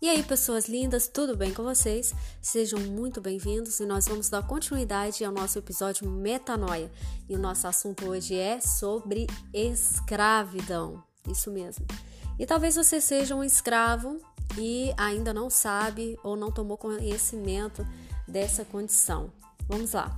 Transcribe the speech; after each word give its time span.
E 0.00 0.08
aí, 0.08 0.22
pessoas 0.22 0.68
lindas, 0.68 1.08
tudo 1.08 1.36
bem 1.36 1.52
com 1.52 1.64
vocês? 1.64 2.14
Sejam 2.40 2.78
muito 2.78 3.20
bem-vindos 3.20 3.80
e 3.80 3.84
nós 3.84 4.06
vamos 4.06 4.28
dar 4.28 4.46
continuidade 4.46 5.24
ao 5.24 5.32
nosso 5.32 5.58
episódio 5.58 6.08
Metanoia. 6.08 6.88
E 7.28 7.34
o 7.34 7.38
nosso 7.38 7.66
assunto 7.66 8.06
hoje 8.06 8.36
é 8.36 8.60
sobre 8.60 9.26
escravidão. 9.52 11.02
Isso 11.28 11.50
mesmo. 11.50 11.84
E 12.38 12.46
talvez 12.46 12.76
você 12.76 13.00
seja 13.00 13.34
um 13.34 13.42
escravo 13.42 14.20
e 14.56 14.94
ainda 14.96 15.34
não 15.34 15.50
sabe 15.50 16.16
ou 16.22 16.36
não 16.36 16.52
tomou 16.52 16.78
conhecimento 16.78 17.84
dessa 18.26 18.64
condição. 18.64 19.32
Vamos 19.66 19.94
lá. 19.94 20.16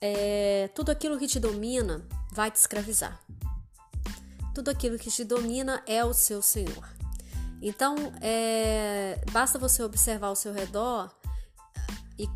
É, 0.00 0.70
tudo 0.72 0.90
aquilo 0.90 1.18
que 1.18 1.26
te 1.26 1.40
domina 1.40 2.06
vai 2.30 2.48
te 2.48 2.56
escravizar. 2.56 3.20
Tudo 4.54 4.70
aquilo 4.70 4.96
que 4.96 5.10
te 5.10 5.24
domina 5.24 5.82
é 5.84 6.04
o 6.04 6.14
seu 6.14 6.40
Senhor. 6.40 6.99
Então, 7.62 7.94
é, 8.22 9.20
basta 9.32 9.58
você 9.58 9.82
observar 9.82 10.28
ao 10.28 10.36
seu 10.36 10.52
redor 10.52 11.10
e 12.18 12.26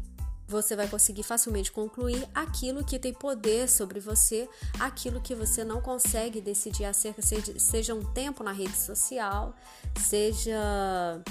você 0.46 0.76
vai 0.76 0.86
conseguir 0.86 1.22
facilmente 1.22 1.72
concluir 1.72 2.28
aquilo 2.34 2.84
que 2.84 2.98
tem 2.98 3.12
poder 3.12 3.68
sobre 3.68 4.00
você, 4.00 4.48
aquilo 4.78 5.20
que 5.20 5.34
você 5.34 5.64
não 5.64 5.80
consegue 5.80 6.40
decidir 6.40 6.84
acerca, 6.84 7.22
seja, 7.22 7.94
um 7.94 8.04
tempo 8.12 8.44
na 8.44 8.52
rede 8.52 8.76
social, 8.76 9.54
seja 9.98 11.22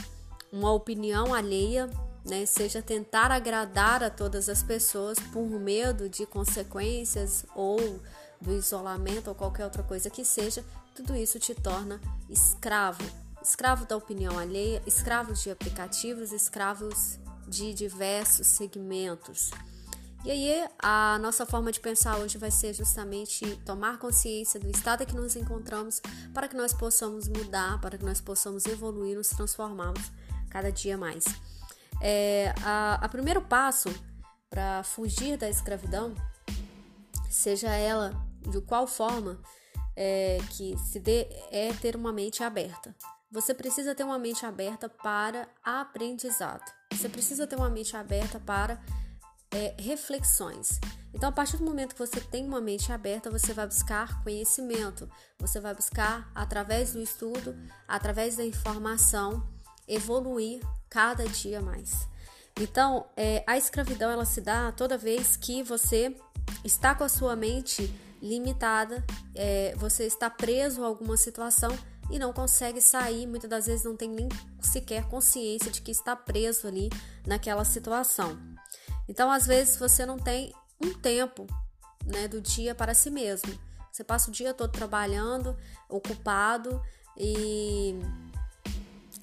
uma 0.52 0.72
opinião 0.72 1.32
alheia, 1.32 1.88
né? 2.26 2.48
seja 2.48 2.82
tentar 2.82 3.32
agradar 3.32 4.04
a 4.04 4.10
todas 4.10 4.50
as 4.50 4.64
pessoas 4.64 5.20
por 5.32 5.48
medo 5.48 6.10
de 6.10 6.26
consequências 6.26 7.46
ou 7.56 8.00
do 8.42 8.54
isolamento 8.54 9.28
ou 9.28 9.36
qualquer 9.36 9.66
outra 9.66 9.84
coisa 9.84 10.10
que 10.10 10.26
seja, 10.26 10.66
tudo 10.96 11.16
isso 11.16 11.40
te 11.40 11.54
torna 11.54 12.02
escravo 12.30 13.23
escravo 13.44 13.86
da 13.86 13.98
opinião 13.98 14.40
alheia, 14.40 14.82
escravos 14.86 15.44
de 15.44 15.52
aplicativos, 15.52 16.32
escravos 16.32 17.20
de 17.48 17.74
diversos 17.74 18.48
segmentos. 18.48 19.52
E 20.26 20.32
aí, 20.32 20.68
a 20.80 21.20
nossa 21.20 21.46
forma 21.46 21.70
de 21.70 21.82
pensar 21.82 22.18
hoje 22.18 22.38
vai 22.38 22.50
ser 22.50 22.74
justamente 22.74 23.58
tomar 23.66 24.00
consciência 24.00 24.58
do 24.58 24.70
estado 24.70 25.04
em 25.04 25.06
que 25.06 25.16
nos 25.16 25.36
encontramos 25.36 26.02
para 26.34 26.48
que 26.48 26.56
nós 26.56 26.74
possamos 26.74 27.28
mudar, 27.28 27.82
para 27.82 27.98
que 27.98 28.06
nós 28.06 28.22
possamos 28.22 28.66
evoluir, 28.66 29.18
nos 29.18 29.28
transformarmos 29.28 30.12
cada 30.50 30.72
dia 30.72 30.98
mais. 30.98 31.26
É, 32.02 32.54
a, 32.64 32.96
a 33.02 33.10
primeiro 33.10 33.42
passo 33.42 33.94
para 34.50 34.82
fugir 34.84 35.36
da 35.36 35.50
escravidão, 35.50 36.16
seja 37.30 37.70
ela 37.76 38.14
de 38.40 38.62
qual 38.62 38.88
forma 38.88 39.38
é, 39.96 40.38
que 40.52 40.78
se 40.78 41.00
dê, 41.00 41.28
é 41.52 41.74
ter 41.82 41.98
uma 41.98 42.14
mente 42.14 42.44
aberta. 42.44 42.96
Você 43.34 43.52
precisa 43.52 43.96
ter 43.96 44.04
uma 44.04 44.20
mente 44.20 44.46
aberta 44.46 44.88
para 44.88 45.50
aprendizado. 45.64 46.72
Você 46.92 47.10
precisa 47.10 47.48
ter 47.48 47.56
uma 47.56 47.68
mente 47.68 47.98
aberta 47.98 48.40
para 48.40 48.80
é, 49.50 49.74
reflexões. 49.80 50.80
Então, 51.12 51.30
a 51.30 51.32
partir 51.32 51.58
do 51.58 51.66
momento 51.66 51.94
que 51.96 52.00
você 52.00 52.22
tem 52.22 52.46
uma 52.46 52.62
mente 52.62 52.92
aberta, 52.92 53.32
você 53.32 53.52
vai 53.52 53.66
buscar 53.66 54.22
conhecimento, 54.22 55.10
você 55.40 55.60
vai 55.60 55.74
buscar, 55.74 56.32
através 56.36 56.94
do 56.94 57.02
estudo, 57.02 57.58
através 57.88 58.36
da 58.36 58.46
informação, 58.46 59.44
evoluir 59.88 60.62
cada 60.88 61.28
dia 61.28 61.60
mais. 61.60 62.08
Então, 62.62 63.08
é, 63.18 63.44
a 63.48 63.58
escravidão 63.58 64.12
ela 64.12 64.26
se 64.26 64.42
dá 64.42 64.72
toda 64.72 64.96
vez 64.96 65.36
que 65.36 65.64
você 65.64 66.16
está 66.64 66.94
com 66.94 67.04
a 67.04 67.10
sua 67.10 67.36
mente 67.36 67.92
limitada, 68.22 69.04
é, 69.34 69.74
você 69.76 70.06
está 70.06 70.30
preso 70.30 70.84
a 70.84 70.88
alguma 70.88 71.18
situação 71.18 71.76
e 72.14 72.20
não 72.20 72.32
consegue 72.32 72.80
sair, 72.80 73.26
muitas 73.26 73.50
das 73.50 73.66
vezes 73.66 73.84
não 73.84 73.98
tem 73.98 74.08
nem 74.08 74.30
sequer 74.62 75.04
consciência 75.10 75.72
de 75.72 75.82
que 75.82 75.90
está 75.90 76.16
preso 76.16 76.68
ali 76.68 76.92
naquela 77.26 77.66
situação. 77.66 78.38
Então, 79.10 79.32
às 79.32 79.48
vezes, 79.48 79.78
você 79.78 80.06
não 80.06 80.20
tem 80.20 80.54
um 80.80 80.94
tempo 80.94 81.48
né, 82.06 82.28
do 82.28 82.40
dia 82.40 82.76
para 82.76 82.94
si 82.94 83.10
mesmo. 83.10 83.58
Você 83.92 84.04
passa 84.04 84.30
o 84.30 84.32
dia 84.32 84.54
todo 84.54 84.72
trabalhando, 84.72 85.58
ocupado 85.90 86.80
e 87.18 87.96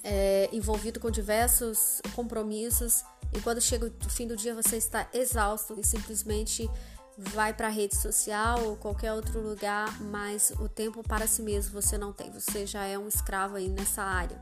é, 0.03 0.49
envolvido 0.51 0.99
com 0.99 1.09
diversos 1.09 2.01
compromissos, 2.13 3.05
e 3.33 3.39
quando 3.39 3.61
chega 3.61 3.85
o 3.85 4.09
fim 4.09 4.27
do 4.27 4.35
dia 4.35 4.53
você 4.53 4.75
está 4.75 5.07
exausto 5.13 5.79
e 5.79 5.83
simplesmente 5.85 6.69
vai 7.17 7.53
para 7.53 7.67
a 7.67 7.69
rede 7.69 7.95
social 7.95 8.63
ou 8.63 8.75
qualquer 8.75 9.13
outro 9.13 9.39
lugar, 9.39 10.01
mas 10.01 10.51
o 10.59 10.67
tempo 10.67 11.03
para 11.03 11.27
si 11.27 11.41
mesmo 11.41 11.79
você 11.79 11.97
não 11.97 12.11
tem, 12.11 12.31
você 12.31 12.65
já 12.65 12.85
é 12.85 12.97
um 12.97 13.07
escravo 13.07 13.55
aí 13.55 13.69
nessa 13.69 14.01
área. 14.01 14.41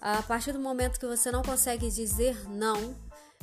A 0.00 0.22
partir 0.22 0.52
do 0.52 0.58
momento 0.58 1.00
que 1.00 1.06
você 1.06 1.30
não 1.30 1.42
consegue 1.42 1.90
dizer 1.90 2.48
não, 2.48 2.94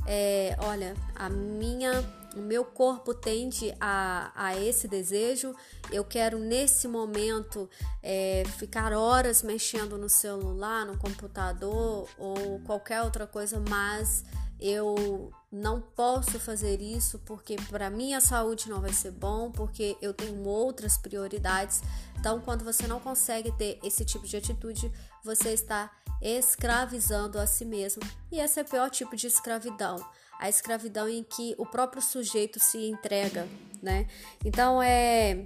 é, 0.06 0.56
olha, 0.60 0.96
a 1.16 1.30
minha, 1.30 2.04
o 2.36 2.40
meu 2.40 2.66
corpo 2.66 3.14
tende 3.14 3.74
a, 3.80 4.32
a 4.36 4.56
esse 4.60 4.88
desejo, 4.88 5.56
eu 5.92 6.04
quero 6.04 6.38
nesse 6.38 6.88
momento 6.88 7.70
é, 8.02 8.44
ficar 8.58 8.92
horas 8.94 9.42
mexendo 9.42 9.98
no 9.98 10.10
celular, 10.10 10.86
no 10.86 10.98
computador 10.98 12.08
ou 12.18 12.60
qualquer 12.66 13.02
outra 13.02 13.26
coisa, 13.26 13.62
mas 13.70 14.24
eu 14.60 15.32
não 15.54 15.80
posso 15.80 16.40
fazer 16.40 16.82
isso 16.82 17.20
porque 17.20 17.56
para 17.70 17.88
minha 17.88 18.20
saúde 18.20 18.68
não 18.68 18.82
vai 18.82 18.92
ser 18.92 19.12
bom, 19.12 19.52
porque 19.52 19.96
eu 20.02 20.12
tenho 20.12 20.44
outras 20.48 20.98
prioridades. 20.98 21.80
Então, 22.20 22.42
quando 22.42 22.66
você 22.66 22.88
não 22.88 23.00
consegue 23.00 23.52
ter 23.52 23.78
esse 23.84 24.04
tipo 24.04 24.26
de 24.26 24.36
atitude, 24.36 24.92
você 25.24 25.50
está 25.54 25.92
escravizando 26.20 27.38
a 27.38 27.46
si 27.46 27.66
mesmo. 27.66 28.02
E 28.32 28.40
esse 28.40 28.60
é 28.60 28.64
o 28.64 28.68
pior 28.68 28.90
tipo 28.90 29.16
de 29.16 29.28
escravidão, 29.28 30.04
a 30.40 30.50
escravidão 30.50 31.08
em 31.08 31.24
que 31.24 31.54
o 31.60 31.68
próprio 31.68 32.02
sujeito 32.02 32.60
se 32.60 32.90
entrega, 32.90 33.48
né? 33.80 34.08
Então, 34.44 34.82
é 34.82 35.46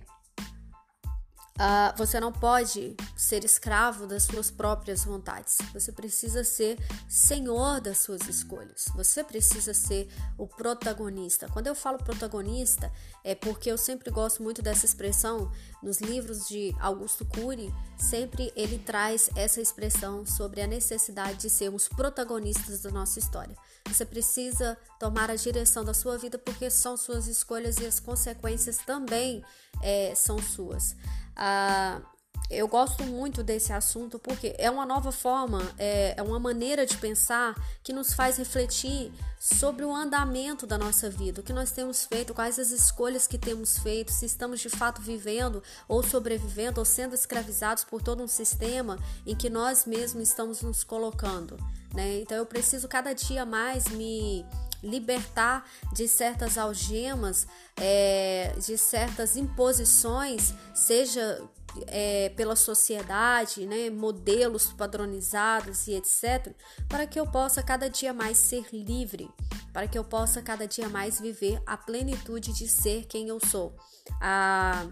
Uh, 1.57 1.97
você 1.97 2.19
não 2.19 2.31
pode 2.31 2.95
ser 3.15 3.43
escravo 3.43 4.05
das 4.05 4.23
suas 4.23 4.51
próprias 4.51 5.03
vontades. 5.03 5.57
Você 5.73 5.91
precisa 5.91 6.43
ser 6.43 6.77
senhor 7.09 7.81
das 7.81 7.97
suas 7.97 8.29
escolhas. 8.29 8.85
Você 8.95 9.23
precisa 9.23 9.73
ser 9.73 10.07
o 10.37 10.45
protagonista. 10.45 11.49
Quando 11.51 11.65
eu 11.65 11.73
falo 11.73 11.97
protagonista, 11.97 12.91
é 13.23 13.33
porque 13.33 13.71
eu 13.71 13.77
sempre 13.77 14.11
gosto 14.11 14.43
muito 14.43 14.61
dessa 14.61 14.85
expressão 14.85 15.51
nos 15.81 15.99
livros 15.99 16.47
de 16.47 16.75
Augusto 16.79 17.25
Cury. 17.25 17.73
Sempre 17.97 18.53
ele 18.55 18.77
traz 18.77 19.27
essa 19.35 19.59
expressão 19.59 20.27
sobre 20.27 20.61
a 20.61 20.67
necessidade 20.67 21.39
de 21.39 21.49
sermos 21.49 21.87
protagonistas 21.87 22.83
da 22.83 22.91
nossa 22.91 23.17
história. 23.17 23.57
Você 23.87 24.05
precisa 24.05 24.77
tomar 24.99 25.31
a 25.31 25.35
direção 25.35 25.83
da 25.83 25.93
sua 25.93 26.19
vida 26.19 26.37
porque 26.37 26.69
são 26.69 26.95
suas 26.95 27.25
escolhas 27.25 27.77
e 27.77 27.85
as 27.87 27.99
consequências 27.99 28.77
também 28.77 29.43
é, 29.81 30.13
são 30.13 30.37
suas. 30.39 30.95
Ah, 31.37 32.01
eu 32.49 32.65
gosto 32.65 33.03
muito 33.03 33.43
desse 33.43 33.73
assunto 33.73 34.17
porque 34.17 34.55
é 34.57 34.71
uma 34.71 34.85
nova 34.85 35.11
forma, 35.11 35.61
é, 35.77 36.13
é, 36.15 36.23
uma 36.23 36.39
maneira 36.39 36.85
de 36.85 36.95
pensar 36.97 37.53
que 37.83 37.91
nos 37.91 38.13
faz 38.13 38.37
refletir 38.37 39.11
sobre 39.37 39.83
o 39.83 39.93
andamento 39.93 40.65
da 40.65 40.77
nossa 40.77 41.09
vida, 41.09 41.41
o 41.41 41.43
que 41.43 41.51
nós 41.51 41.71
temos 41.71 42.05
feito, 42.05 42.33
quais 42.33 42.57
as 42.57 42.71
escolhas 42.71 43.27
que 43.27 43.37
temos 43.37 43.77
feito, 43.77 44.13
se 44.13 44.25
estamos 44.25 44.61
de 44.61 44.69
fato 44.69 45.01
vivendo 45.01 45.61
ou 45.89 46.01
sobrevivendo 46.01 46.79
ou 46.79 46.85
sendo 46.85 47.13
escravizados 47.13 47.83
por 47.83 48.01
todo 48.01 48.23
um 48.23 48.27
sistema 48.27 48.97
em 49.25 49.35
que 49.35 49.49
nós 49.49 49.85
mesmos 49.85 50.29
estamos 50.29 50.61
nos 50.61 50.85
colocando. 50.85 51.57
Né? 51.93 52.21
Então 52.21 52.37
eu 52.37 52.45
preciso 52.45 52.87
cada 52.87 53.13
dia 53.13 53.45
mais 53.45 53.89
me 53.89 54.45
libertar 54.83 55.65
de 55.93 56.07
certas 56.07 56.57
algemas, 56.57 57.47
é, 57.79 58.53
de 58.57 58.77
certas 58.77 59.35
imposições, 59.35 60.53
seja 60.73 61.41
é, 61.87 62.29
pela 62.29 62.55
sociedade, 62.55 63.65
né, 63.65 63.89
modelos 63.89 64.67
padronizados 64.73 65.87
e 65.87 65.93
etc., 65.93 66.53
para 66.87 67.05
que 67.05 67.19
eu 67.19 67.27
possa 67.27 67.61
cada 67.61 67.89
dia 67.89 68.13
mais 68.13 68.37
ser 68.37 68.65
livre, 68.71 69.29
para 69.73 69.87
que 69.87 69.97
eu 69.97 70.03
possa 70.03 70.41
cada 70.41 70.67
dia 70.67 70.89
mais 70.89 71.19
viver 71.19 71.61
a 71.65 71.77
plenitude 71.77 72.53
de 72.53 72.67
ser 72.67 73.05
quem 73.05 73.27
eu 73.27 73.39
sou. 73.39 73.75
Ah, 74.21 74.87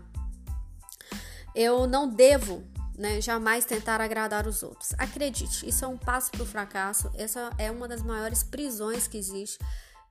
eu 1.55 1.87
não 1.87 2.07
devo 2.07 2.63
né, 2.97 3.21
jamais 3.21 3.65
tentar 3.65 4.01
agradar 4.01 4.47
os 4.47 4.63
outros. 4.63 4.93
Acredite, 4.97 5.67
isso 5.67 5.85
é 5.85 5.87
um 5.87 5.97
passo 5.97 6.31
para 6.31 6.43
o 6.43 6.45
fracasso, 6.45 7.11
essa 7.15 7.51
é 7.57 7.69
uma 7.71 7.87
das 7.87 8.01
maiores 8.01 8.43
prisões 8.43 9.07
que 9.07 9.17
existe, 9.17 9.59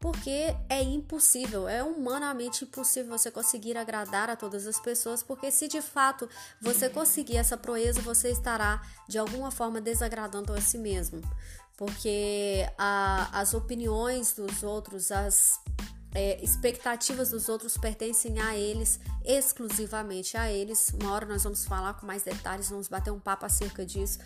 porque 0.00 0.54
é 0.68 0.82
impossível, 0.82 1.66
é 1.66 1.82
humanamente 1.82 2.64
impossível 2.64 3.16
você 3.16 3.30
conseguir 3.30 3.76
agradar 3.76 4.28
a 4.28 4.36
todas 4.36 4.66
as 4.66 4.78
pessoas, 4.78 5.22
porque 5.22 5.50
se 5.50 5.66
de 5.66 5.80
fato 5.80 6.28
você 6.60 6.90
conseguir 6.90 7.38
essa 7.38 7.56
proeza, 7.56 8.02
você 8.02 8.30
estará 8.30 8.82
de 9.08 9.18
alguma 9.18 9.50
forma 9.50 9.80
desagradando 9.80 10.52
a 10.52 10.60
si 10.60 10.76
mesmo, 10.76 11.22
porque 11.76 12.68
a, 12.76 13.40
as 13.40 13.54
opiniões 13.54 14.34
dos 14.34 14.62
outros, 14.62 15.10
as 15.10 15.58
é, 16.14 16.42
expectativas 16.42 17.30
dos 17.30 17.48
outros 17.48 17.76
pertencem 17.76 18.38
a 18.40 18.56
eles, 18.56 19.00
exclusivamente 19.24 20.36
a 20.36 20.50
eles. 20.50 20.94
Uma 21.00 21.12
hora 21.12 21.26
nós 21.26 21.42
vamos 21.42 21.64
falar 21.64 21.94
com 21.94 22.06
mais 22.06 22.22
detalhes, 22.22 22.70
vamos 22.70 22.88
bater 22.88 23.10
um 23.10 23.18
papo 23.18 23.44
acerca 23.44 23.84
disso. 23.84 24.18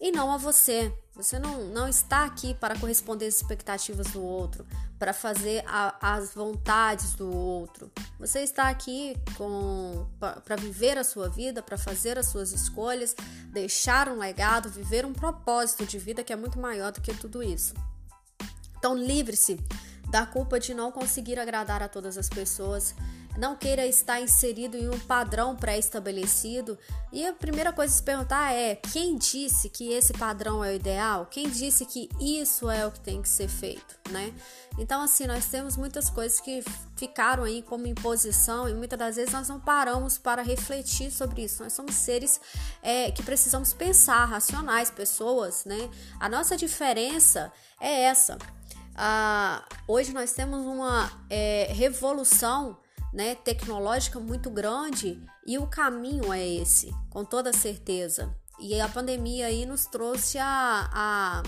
e 0.00 0.10
não 0.10 0.32
a 0.32 0.36
você. 0.36 0.92
Você 1.14 1.38
não, 1.38 1.64
não 1.68 1.88
está 1.88 2.24
aqui 2.24 2.52
para 2.54 2.78
corresponder 2.78 3.26
às 3.26 3.36
expectativas 3.36 4.08
do 4.08 4.22
outro, 4.22 4.66
para 4.98 5.14
fazer 5.14 5.64
a, 5.66 6.14
as 6.14 6.34
vontades 6.34 7.14
do 7.14 7.34
outro. 7.34 7.90
Você 8.18 8.40
está 8.40 8.68
aqui 8.68 9.16
para 10.44 10.56
viver 10.56 10.98
a 10.98 11.04
sua 11.04 11.30
vida, 11.30 11.62
para 11.62 11.78
fazer 11.78 12.18
as 12.18 12.26
suas 12.26 12.52
escolhas, 12.52 13.14
deixar 13.50 14.10
um 14.10 14.18
legado, 14.18 14.68
viver 14.68 15.06
um 15.06 15.12
propósito 15.14 15.86
de 15.86 15.98
vida 15.98 16.22
que 16.22 16.32
é 16.32 16.36
muito 16.36 16.58
maior 16.58 16.92
do 16.92 17.00
que 17.00 17.14
tudo 17.14 17.42
isso. 17.42 17.72
Então, 18.78 18.94
livre-se 18.94 19.58
da 20.10 20.24
culpa 20.26 20.58
de 20.60 20.74
não 20.74 20.92
conseguir 20.92 21.38
agradar 21.38 21.82
a 21.82 21.88
todas 21.88 22.16
as 22.16 22.28
pessoas 22.28 22.94
não 23.36 23.54
queira 23.54 23.86
estar 23.86 24.20
inserido 24.20 24.76
em 24.76 24.88
um 24.88 24.98
padrão 24.98 25.54
pré-estabelecido. 25.54 26.78
E 27.12 27.26
a 27.26 27.32
primeira 27.32 27.72
coisa 27.72 27.92
a 27.92 27.96
se 27.96 28.02
perguntar 28.02 28.52
é: 28.52 28.76
quem 28.76 29.16
disse 29.16 29.68
que 29.68 29.92
esse 29.92 30.12
padrão 30.12 30.64
é 30.64 30.72
o 30.72 30.74
ideal? 30.74 31.26
Quem 31.26 31.48
disse 31.48 31.84
que 31.84 32.08
isso 32.20 32.70
é 32.70 32.86
o 32.86 32.90
que 32.90 33.00
tem 33.00 33.20
que 33.20 33.28
ser 33.28 33.48
feito, 33.48 33.96
né? 34.10 34.32
Então, 34.78 35.02
assim, 35.02 35.26
nós 35.26 35.46
temos 35.46 35.76
muitas 35.76 36.10
coisas 36.10 36.40
que 36.40 36.62
ficaram 36.96 37.44
aí 37.44 37.62
como 37.62 37.86
imposição 37.86 38.68
e 38.68 38.74
muitas 38.74 38.98
das 38.98 39.16
vezes 39.16 39.32
nós 39.32 39.48
não 39.48 39.60
paramos 39.60 40.18
para 40.18 40.42
refletir 40.42 41.10
sobre 41.10 41.44
isso. 41.44 41.62
Nós 41.62 41.72
somos 41.72 41.94
seres 41.94 42.40
é, 42.82 43.10
que 43.10 43.22
precisamos 43.22 43.72
pensar, 43.72 44.24
racionais, 44.26 44.90
pessoas, 44.90 45.64
né? 45.64 45.90
A 46.20 46.28
nossa 46.28 46.56
diferença 46.56 47.52
é 47.80 48.02
essa. 48.02 48.38
Ah, 48.98 49.62
hoje 49.86 50.12
nós 50.14 50.32
temos 50.32 50.64
uma 50.64 51.10
é, 51.28 51.70
revolução 51.70 52.78
né, 53.12 53.34
tecnológica 53.34 54.18
muito 54.18 54.48
grande 54.48 55.22
e 55.46 55.58
o 55.58 55.66
caminho 55.66 56.32
é 56.32 56.46
esse, 56.46 56.90
com 57.10 57.22
toda 57.22 57.52
certeza. 57.52 58.34
E 58.58 58.80
a 58.80 58.88
pandemia 58.88 59.46
aí 59.46 59.66
nos 59.66 59.84
trouxe 59.84 60.38
a, 60.38 60.90
a, 60.92 61.42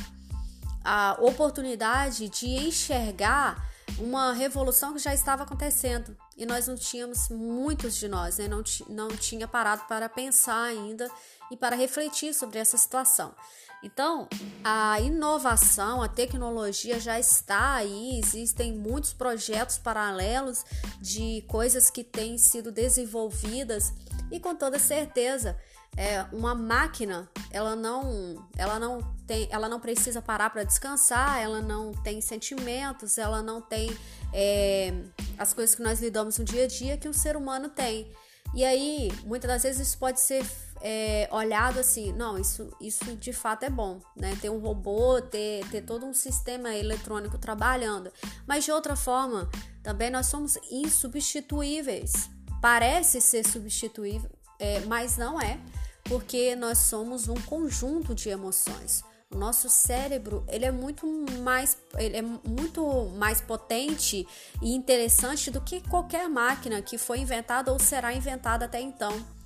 a 0.84 1.16
oportunidade 1.22 2.28
de 2.28 2.46
enxergar 2.46 3.66
uma 3.98 4.32
revolução 4.32 4.92
que 4.92 4.98
já 4.98 5.14
estava 5.14 5.42
acontecendo 5.42 6.14
e 6.36 6.44
nós 6.44 6.68
não 6.68 6.76
tínhamos, 6.76 7.30
muitos 7.30 7.96
de 7.96 8.08
nós, 8.08 8.36
né, 8.38 8.46
não, 8.46 8.62
não 8.88 9.08
tinha 9.08 9.48
parado 9.48 9.84
para 9.88 10.08
pensar 10.08 10.64
ainda 10.64 11.10
e 11.50 11.56
para 11.56 11.74
refletir 11.74 12.34
sobre 12.34 12.58
essa 12.58 12.76
situação. 12.76 13.34
Então, 13.82 14.28
a 14.64 15.00
inovação, 15.00 16.02
a 16.02 16.08
tecnologia 16.08 16.98
já 16.98 17.18
está 17.18 17.74
aí, 17.74 18.18
existem 18.18 18.76
muitos 18.76 19.12
projetos 19.12 19.78
paralelos 19.78 20.64
de 21.00 21.44
coisas 21.46 21.88
que 21.88 22.02
têm 22.02 22.36
sido 22.38 22.72
desenvolvidas 22.72 23.92
e 24.30 24.40
com 24.40 24.54
toda 24.54 24.78
certeza, 24.78 25.56
é, 25.96 26.22
uma 26.32 26.54
máquina, 26.54 27.28
ela 27.50 27.74
não, 27.74 28.46
ela 28.56 28.78
não 28.78 29.00
tem, 29.26 29.48
ela 29.50 29.68
não 29.68 29.80
precisa 29.80 30.20
parar 30.20 30.50
para 30.50 30.64
descansar, 30.64 31.40
ela 31.40 31.60
não 31.60 31.92
tem 31.92 32.20
sentimentos, 32.20 33.16
ela 33.16 33.42
não 33.42 33.60
tem 33.60 33.90
é, 34.32 34.92
as 35.36 35.52
coisas 35.54 35.74
que 35.74 35.82
nós 35.82 36.00
lidamos 36.00 36.38
no 36.38 36.44
dia 36.44 36.64
a 36.64 36.66
dia 36.66 36.96
que 36.96 37.08
o 37.08 37.14
ser 37.14 37.36
humano 37.36 37.68
tem. 37.68 38.12
E 38.54 38.64
aí, 38.64 39.12
muitas 39.24 39.48
das 39.48 39.62
vezes 39.62 39.88
isso 39.88 39.98
pode 39.98 40.20
ser 40.20 40.44
é, 40.80 41.28
olhado 41.30 41.80
assim, 41.80 42.12
não, 42.12 42.38
isso, 42.38 42.72
isso 42.80 43.04
de 43.16 43.32
fato 43.32 43.64
é 43.64 43.70
bom, 43.70 44.00
né? 44.16 44.36
Ter 44.40 44.50
um 44.50 44.58
robô, 44.58 45.20
ter, 45.20 45.66
ter 45.70 45.82
todo 45.82 46.06
um 46.06 46.14
sistema 46.14 46.74
eletrônico 46.74 47.38
trabalhando. 47.38 48.10
Mas 48.46 48.64
de 48.64 48.72
outra 48.72 48.96
forma, 48.96 49.48
também 49.82 50.10
nós 50.10 50.26
somos 50.26 50.58
insubstituíveis. 50.70 52.30
Parece 52.60 53.20
ser 53.20 53.46
substituível, 53.46 54.30
é, 54.58 54.80
mas 54.80 55.16
não 55.16 55.40
é, 55.40 55.60
porque 56.04 56.56
nós 56.56 56.78
somos 56.78 57.28
um 57.28 57.40
conjunto 57.42 58.14
de 58.14 58.28
emoções. 58.28 59.04
O 59.30 59.36
nosso 59.36 59.68
cérebro 59.68 60.44
ele 60.48 60.64
é 60.64 60.70
muito 60.70 61.06
mais 61.42 61.76
ele 61.98 62.16
é 62.16 62.22
muito 62.22 63.10
mais 63.16 63.40
potente 63.40 64.26
e 64.62 64.74
interessante 64.74 65.50
do 65.50 65.60
que 65.60 65.86
qualquer 65.88 66.28
máquina 66.28 66.80
que 66.80 66.96
foi 66.96 67.18
inventada 67.18 67.70
ou 67.72 67.78
será 67.78 68.12
inventada 68.14 68.64
até 68.64 68.80
então. 68.80 69.37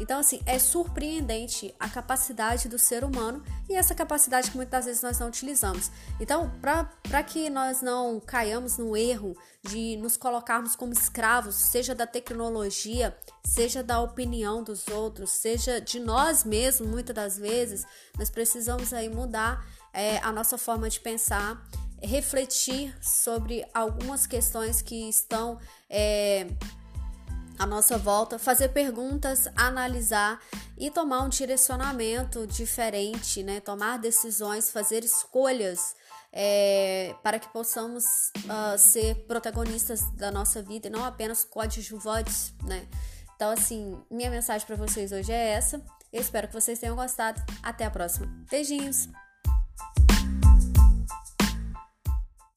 Então, 0.00 0.18
assim, 0.18 0.40
é 0.46 0.58
surpreendente 0.58 1.74
a 1.78 1.86
capacidade 1.86 2.70
do 2.70 2.78
ser 2.78 3.04
humano 3.04 3.44
e 3.68 3.76
essa 3.76 3.94
capacidade 3.94 4.50
que 4.50 4.56
muitas 4.56 4.86
vezes 4.86 5.02
nós 5.02 5.18
não 5.18 5.28
utilizamos. 5.28 5.90
Então, 6.18 6.50
para 6.60 7.22
que 7.22 7.50
nós 7.50 7.82
não 7.82 8.18
caiamos 8.18 8.78
no 8.78 8.96
erro 8.96 9.36
de 9.62 9.98
nos 9.98 10.16
colocarmos 10.16 10.74
como 10.74 10.94
escravos, 10.94 11.54
seja 11.54 11.94
da 11.94 12.06
tecnologia, 12.06 13.14
seja 13.44 13.82
da 13.82 14.00
opinião 14.00 14.64
dos 14.64 14.88
outros, 14.88 15.32
seja 15.32 15.78
de 15.78 16.00
nós 16.00 16.44
mesmos, 16.44 16.88
muitas 16.88 17.14
das 17.14 17.36
vezes, 17.36 17.84
nós 18.18 18.30
precisamos 18.30 18.94
aí 18.94 19.10
mudar 19.10 19.62
é, 19.92 20.16
a 20.18 20.32
nossa 20.32 20.56
forma 20.56 20.88
de 20.88 20.98
pensar, 20.98 21.62
refletir 22.02 22.96
sobre 23.02 23.66
algumas 23.74 24.26
questões 24.26 24.80
que 24.80 25.10
estão. 25.10 25.58
É, 25.90 26.46
à 27.60 27.66
nossa 27.66 27.98
volta, 27.98 28.38
fazer 28.38 28.70
perguntas, 28.70 29.46
analisar 29.54 30.40
e 30.78 30.90
tomar 30.90 31.20
um 31.20 31.28
direcionamento 31.28 32.46
diferente, 32.46 33.42
né? 33.42 33.60
Tomar 33.60 33.98
decisões, 33.98 34.70
fazer 34.70 35.04
escolhas 35.04 35.94
é, 36.32 37.14
para 37.22 37.38
que 37.38 37.48
possamos 37.48 38.32
uh, 38.46 38.78
ser 38.78 39.14
protagonistas 39.26 40.10
da 40.12 40.30
nossa 40.30 40.62
vida 40.62 40.86
e 40.86 40.90
não 40.90 41.04
apenas 41.04 41.44
coadjuvantes, 41.44 42.54
né? 42.64 42.88
Então, 43.36 43.50
assim, 43.50 44.00
minha 44.10 44.30
mensagem 44.30 44.66
para 44.66 44.76
vocês 44.76 45.12
hoje 45.12 45.30
é 45.30 45.50
essa. 45.50 45.84
Eu 46.10 46.20
espero 46.22 46.48
que 46.48 46.54
vocês 46.54 46.78
tenham 46.78 46.96
gostado. 46.96 47.42
Até 47.62 47.84
a 47.84 47.90
próxima. 47.90 48.26
Beijinhos! 48.50 49.06